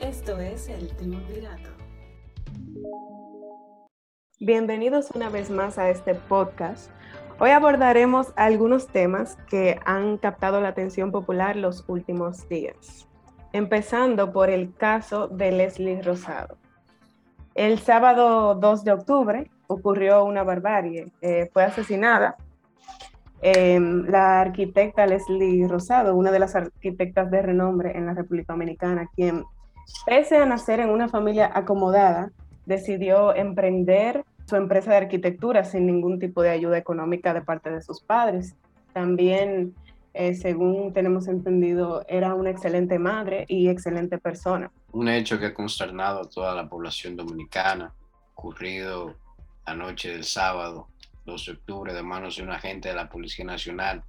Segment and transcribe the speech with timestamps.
[0.00, 1.70] Esto es el Triunvirato.
[4.38, 6.90] Bienvenidos una vez más a este podcast.
[7.38, 13.08] Hoy abordaremos algunos temas que han captado la atención popular los últimos días,
[13.54, 16.58] empezando por el caso de Leslie Rosado.
[17.54, 21.10] El sábado 2 de octubre ocurrió una barbarie.
[21.22, 22.36] Eh, fue asesinada
[23.40, 29.08] em, la arquitecta Leslie Rosado, una de las arquitectas de renombre en la República Dominicana,
[29.14, 29.44] quien,
[30.04, 32.30] pese a nacer en una familia acomodada,
[32.64, 37.82] decidió emprender su empresa de arquitectura sin ningún tipo de ayuda económica de parte de
[37.82, 38.54] sus padres.
[38.92, 39.74] También,
[40.14, 44.70] eh, según tenemos entendido, era una excelente madre y excelente persona.
[44.92, 47.92] Un hecho que ha consternado a toda la población dominicana,
[48.34, 49.14] ocurrido
[49.66, 50.88] la noche del sábado
[51.24, 54.02] 2 de octubre de manos de un agente de la Policía Nacional,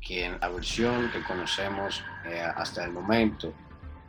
[0.00, 3.52] quien la versión que conocemos eh, hasta el momento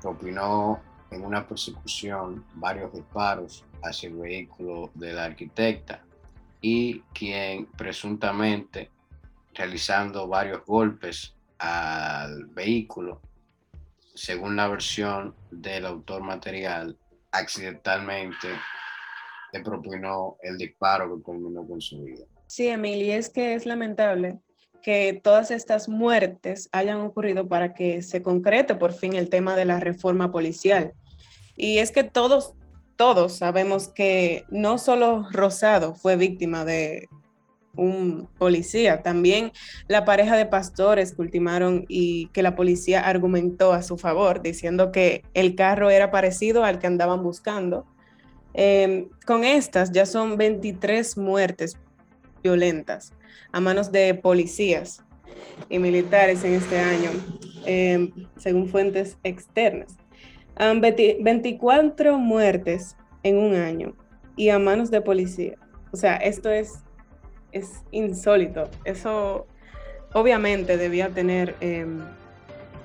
[0.02, 0.80] propinó
[1.12, 6.02] en una persecución varios disparos hacia el vehículo de la arquitecta
[6.62, 8.90] y quien presuntamente
[9.54, 13.22] realizando varios golpes al vehículo,
[14.16, 16.98] según la versión del autor material,
[17.32, 18.48] accidentalmente
[19.54, 22.26] le propinó el disparo que culminó con su vida.
[22.48, 24.40] Sí, Emily, es que es lamentable
[24.82, 29.66] que todas estas muertes hayan ocurrido para que se concrete por fin el tema de
[29.66, 30.94] la reforma policial.
[31.56, 32.54] Y es que todos,
[32.96, 37.08] todos sabemos que no solo Rosado fue víctima de
[37.76, 39.52] un policía, también
[39.88, 44.92] la pareja de pastores que ultimaron y que la policía argumentó a su favor, diciendo
[44.92, 47.86] que el carro era parecido al que andaban buscando.
[48.54, 51.78] Em, con estas ya son 23 muertes
[52.44, 53.14] violentas
[53.54, 55.04] a manos de policías
[55.70, 57.12] y militares en este año,
[57.66, 60.01] em, según fuentes externas.
[60.58, 63.96] 24 muertes en un año
[64.36, 65.58] y a manos de policía.
[65.92, 66.84] O sea, esto es,
[67.52, 68.70] es insólito.
[68.86, 69.48] Eso
[70.14, 72.02] obviamente debía tener em,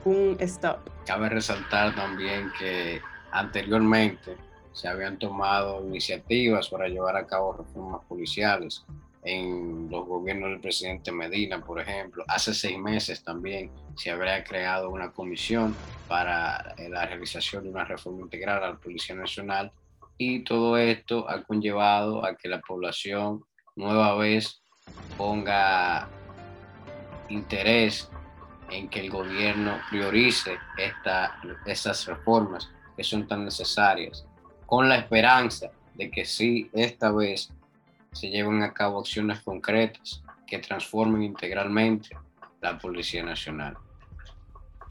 [0.05, 0.79] un stop.
[1.07, 4.37] Cabe resaltar también que anteriormente
[4.73, 8.85] se habían tomado iniciativas para llevar a cabo reformas policiales
[9.27, 12.25] en los gobiernos del presidente Medina, por ejemplo.
[12.29, 15.75] Hace seis meses también se habría creado una comisión
[16.07, 19.73] para eh, la realización de una reforma integral a la Policía Nacional
[20.17, 23.45] y todo esto ha conllevado a que la población
[23.75, 24.63] nueva vez
[25.19, 26.09] ponga
[27.29, 28.09] interés
[28.71, 34.25] en que el gobierno priorice esta, estas reformas que son tan necesarias,
[34.65, 37.51] con la esperanza de que sí, esta vez
[38.17, 42.17] se lleven a cabo acciones concretas que transformen integralmente
[42.61, 43.77] la Policía Nacional.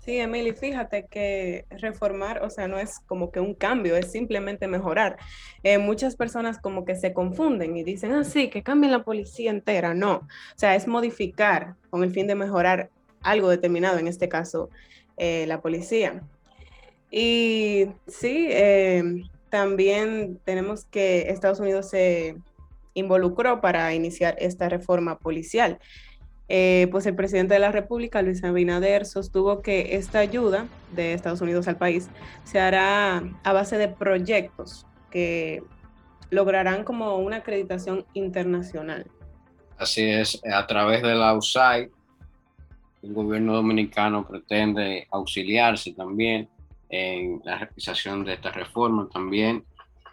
[0.06, 4.68] Sí, Emily, fíjate que reformar, o sea, no es como que un cambio, es simplemente
[4.68, 5.18] mejorar.
[5.64, 9.50] Eh, muchas personas como que se confunden y dicen, ah, sí, que cambien la policía
[9.50, 9.96] entera.
[9.96, 12.92] No, o sea, es modificar con el fin de mejorar
[13.24, 14.70] algo determinado, en este caso,
[15.18, 16.22] eh, la policía.
[17.10, 22.36] Y sí, eh, también tenemos que Estados Unidos se
[22.96, 25.78] involucró para iniciar esta reforma policial.
[26.48, 31.42] Eh, pues el presidente de la República, Luis Abinader, sostuvo que esta ayuda de Estados
[31.42, 32.08] Unidos al país
[32.44, 35.64] se hará a base de proyectos que
[36.30, 39.06] lograrán como una acreditación internacional.
[39.78, 41.90] Así es, a través de la USAID,
[43.02, 46.50] el gobierno dominicano pretende auxiliarse también
[46.90, 49.08] en la realización de esta reforma.
[49.12, 49.64] También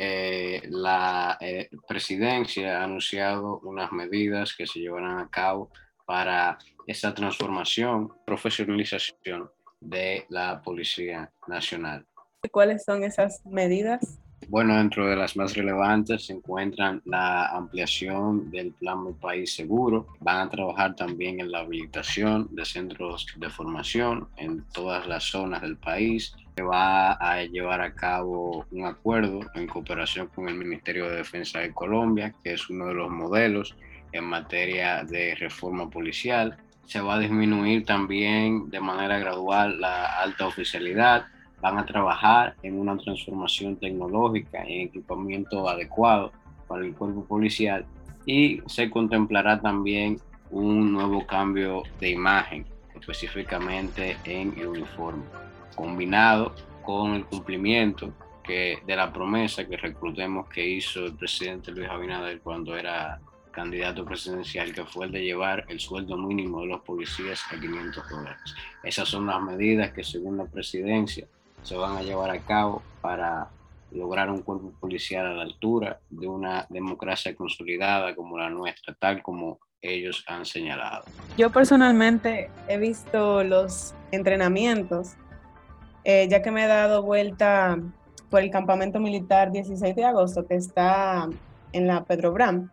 [0.04, 5.70] eh, la eh, presidencia ha anunciado unas medidas que se llevarán a cabo
[6.04, 6.58] para
[6.88, 9.48] esa transformación, profesionalización
[9.80, 12.04] de la Policía Nacional.
[12.50, 14.18] ¿Cuáles son esas medidas?
[14.52, 20.08] Bueno, dentro de las más relevantes se encuentran la ampliación del Plan Mi País Seguro.
[20.20, 25.62] Van a trabajar también en la habilitación de centros de formación en todas las zonas
[25.62, 26.34] del país.
[26.54, 31.60] Se va a llevar a cabo un acuerdo en cooperación con el Ministerio de Defensa
[31.60, 33.74] de Colombia, que es uno de los modelos
[34.12, 36.58] en materia de reforma policial.
[36.84, 41.24] Se va a disminuir también de manera gradual la alta oficialidad
[41.62, 46.32] van a trabajar en una transformación tecnológica, en equipamiento adecuado
[46.66, 47.86] para el cuerpo policial
[48.26, 50.20] y se contemplará también
[50.50, 55.22] un nuevo cambio de imagen, específicamente en el uniforme,
[55.76, 58.12] combinado con el cumplimiento
[58.46, 63.20] de la promesa que reclutemos que hizo el presidente Luis Abinader cuando era
[63.52, 68.08] candidato presidencial, que fue el de llevar el sueldo mínimo de los policías a 500
[68.10, 68.54] dólares.
[68.82, 71.26] Esas son las medidas que según la presidencia
[71.62, 73.48] se van a llevar a cabo para
[73.90, 79.22] lograr un cuerpo policial a la altura de una democracia consolidada como la nuestra, tal
[79.22, 81.04] como ellos han señalado.
[81.36, 85.14] Yo personalmente he visto los entrenamientos,
[86.04, 87.78] eh, ya que me he dado vuelta
[88.30, 91.28] por el campamento militar 16 de agosto que está
[91.72, 92.70] en la Pedro Bram.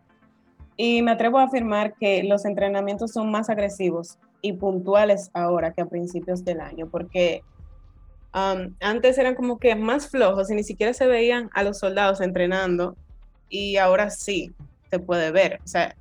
[0.76, 5.82] Y me atrevo a afirmar que los entrenamientos son más agresivos y puntuales ahora que
[5.82, 7.42] a principios del año, porque
[8.32, 12.96] antes eran como que más flojos y ni siquiera se veían a los soldados entrenando
[13.48, 14.52] y ahora sí
[14.88, 15.60] se puede ver.
[15.64, 15.96] O sea,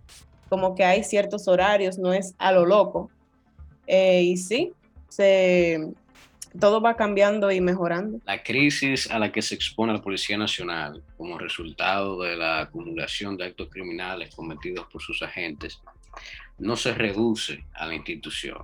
[0.50, 3.10] como que hay ciertos horarios, no es a lo loco.
[3.88, 4.74] Eh, y sí,
[5.08, 5.92] se,
[6.60, 8.20] todo va cambiando y mejorando.
[8.26, 13.38] La crisis a la que se expone la Policía Nacional como resultado de la acumulación
[13.38, 15.80] de actos criminales cometidos por sus agentes
[16.58, 18.64] no se reduce a la institución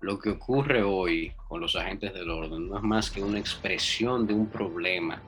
[0.00, 4.26] lo que ocurre hoy con los agentes del orden no es más que una expresión
[4.26, 5.20] de un problema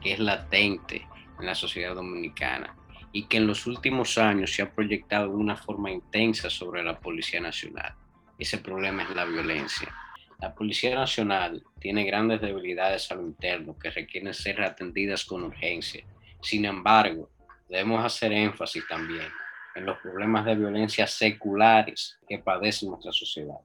[0.00, 1.06] que es latente
[1.38, 2.74] en la sociedad dominicana
[3.12, 6.98] y que en los últimos años se ha proyectado de una forma intensa sobre la
[6.98, 7.94] Policía Nacional.
[8.38, 9.94] Ese problema es la violencia.
[10.40, 16.04] La Policía Nacional tiene grandes debilidades a lo interno que requieren ser atendidas con urgencia.
[16.40, 17.30] Sin embargo,
[17.68, 19.28] debemos hacer énfasis también
[19.74, 23.60] en los problemas de violencia seculares que padece nuestra sociedad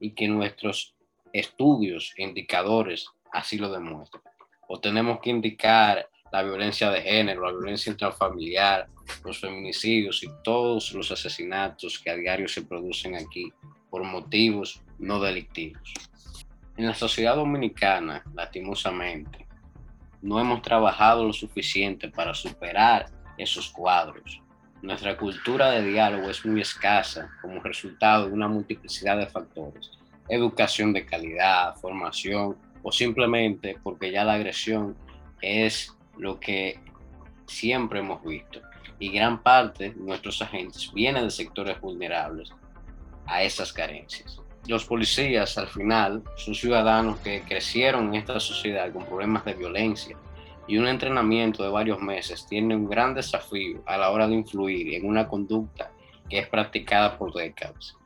[0.00, 0.94] y que nuestros
[1.32, 4.22] estudios indicadores así lo demuestran.
[4.68, 8.88] O tenemos que indicar la violencia de género, la violencia intrafamiliar,
[9.24, 13.52] los feminicidios y todos los asesinatos que a diario se producen aquí
[13.90, 15.92] por motivos no delictivos.
[16.76, 19.46] En la sociedad dominicana, lastimosamente,
[20.20, 23.06] no hemos trabajado lo suficiente para superar
[23.38, 24.42] esos cuadros.
[24.82, 29.90] Nuestra cultura de diálogo es muy escasa como resultado de una multiplicidad de factores.
[30.28, 34.96] Educación de calidad, formación o simplemente porque ya la agresión
[35.40, 36.78] es lo que
[37.46, 38.60] siempre hemos visto.
[38.98, 42.50] Y gran parte de nuestros agentes vienen de sectores vulnerables
[43.26, 44.40] a esas carencias.
[44.66, 50.16] Los policías al final son ciudadanos que crecieron en esta sociedad con problemas de violencia,
[50.68, 54.94] y un entrenamiento de varios meses tiene un gran desafío a la hora de influir
[54.94, 55.92] en una conducta
[56.28, 57.96] que es practicada por décadas.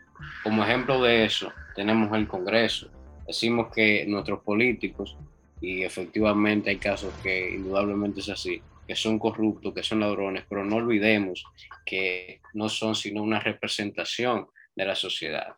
[0.42, 2.90] Como ejemplo de eso, tenemos el Congreso.
[3.26, 5.16] Decimos que nuestros políticos,
[5.60, 10.64] y efectivamente hay casos que indudablemente es así, que son corruptos, que son ladrones, pero
[10.64, 11.44] no olvidemos
[11.86, 15.54] que no son sino una representación de la sociedad.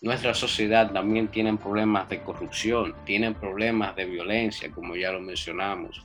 [0.00, 6.04] Nuestra sociedad también tiene problemas de corrupción, tienen problemas de violencia, como ya lo mencionamos,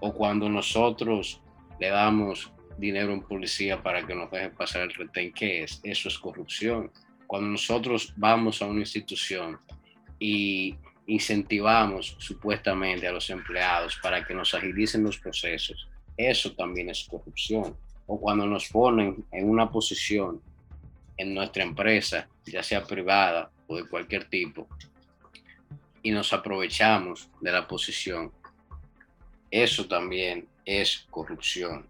[0.00, 1.40] o cuando nosotros
[1.80, 5.80] le damos dinero a un policía para que nos deje pasar el retén, ¿qué es?
[5.82, 6.90] Eso es corrupción.
[7.26, 9.58] Cuando nosotros vamos a una institución
[10.18, 17.04] y incentivamos supuestamente a los empleados para que nos agilicen los procesos, eso también es
[17.04, 17.76] corrupción.
[18.06, 20.40] O cuando nos ponen en una posición
[21.16, 24.68] en nuestra empresa, ya sea privada o de cualquier tipo,
[26.02, 28.32] y nos aprovechamos de la posición
[29.50, 31.86] eso también es corrupción.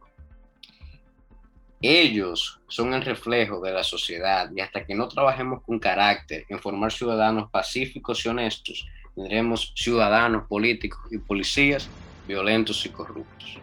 [1.80, 6.58] Ellos son el reflejo de la sociedad y hasta que no trabajemos con carácter en
[6.58, 11.88] formar ciudadanos pacíficos y honestos, tendremos ciudadanos políticos y policías
[12.26, 13.58] violentos y corruptos.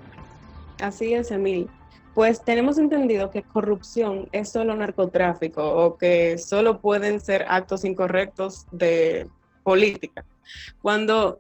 [0.79, 1.69] Así es, Emil.
[2.13, 8.65] Pues tenemos entendido que corrupción es solo narcotráfico o que solo pueden ser actos incorrectos
[8.71, 9.27] de
[9.63, 10.23] política.
[10.81, 11.39] Cuando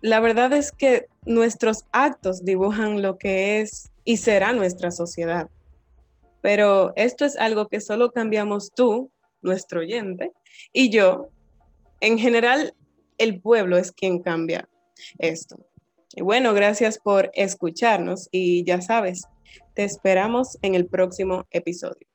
[0.00, 5.48] la verdad es que nuestros actos dibujan lo que es y será nuestra sociedad.
[6.40, 9.10] Pero esto es algo que solo cambiamos tú,
[9.42, 10.32] nuestro oyente,
[10.72, 11.28] y yo.
[12.00, 12.74] En general,
[13.18, 14.66] el pueblo es quien cambia
[15.18, 15.58] esto.
[16.14, 19.24] Y bueno, gracias por escucharnos y ya sabes,
[19.74, 22.06] te esperamos en el próximo episodio.